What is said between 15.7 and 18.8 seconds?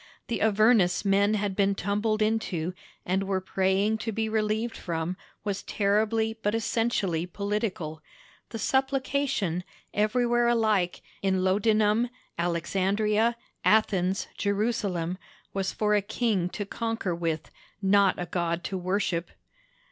for a king to conquer with, not a god to